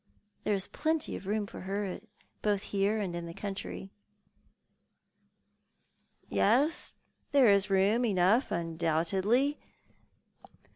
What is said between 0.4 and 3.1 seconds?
There is plenty of room for her, both here